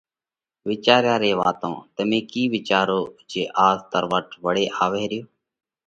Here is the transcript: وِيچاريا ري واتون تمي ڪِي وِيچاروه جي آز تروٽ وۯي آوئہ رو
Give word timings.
وِيچاريا 0.67 1.15
ري 1.23 1.31
واتون 1.39 1.75
تمي 1.95 2.19
ڪِي 2.31 2.43
وِيچاروه 2.53 3.05
جي 3.31 3.43
آز 3.67 3.79
تروٽ 3.91 4.27
وۯي 4.43 4.65
آوئہ 4.83 5.05
رو 5.11 5.21